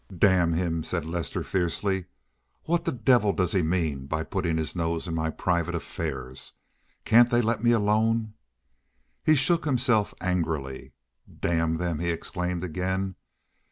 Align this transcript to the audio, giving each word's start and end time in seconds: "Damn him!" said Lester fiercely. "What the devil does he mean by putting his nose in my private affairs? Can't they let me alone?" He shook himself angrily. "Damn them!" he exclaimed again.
"Damn 0.17 0.53
him!" 0.53 0.83
said 0.83 1.05
Lester 1.05 1.43
fiercely. 1.43 2.05
"What 2.63 2.85
the 2.85 2.91
devil 2.91 3.33
does 3.33 3.51
he 3.51 3.61
mean 3.61 4.07
by 4.07 4.23
putting 4.23 4.57
his 4.57 4.75
nose 4.75 5.07
in 5.07 5.13
my 5.13 5.29
private 5.29 5.75
affairs? 5.75 6.53
Can't 7.05 7.29
they 7.29 7.39
let 7.39 7.63
me 7.63 7.69
alone?" 7.71 8.33
He 9.23 9.35
shook 9.35 9.63
himself 9.63 10.15
angrily. 10.19 10.93
"Damn 11.31 11.75
them!" 11.75 11.99
he 11.99 12.09
exclaimed 12.09 12.63
again. 12.63 13.13